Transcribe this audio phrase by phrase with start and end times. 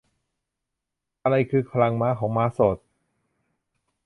[1.23, 2.77] อะไรคือพลังม้าของม้าโสด